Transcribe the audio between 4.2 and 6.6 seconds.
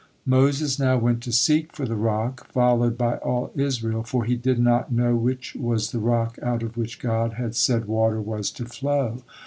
he did not know which was the rock